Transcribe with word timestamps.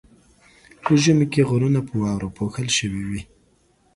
په 0.83 0.91
ژمي 1.03 1.25
کې 1.33 1.41
غرونه 1.49 1.79
په 1.87 1.93
واورو 2.01 2.33
پوښل 2.37 2.67
شوي 2.77 3.03
وي. 3.09 3.21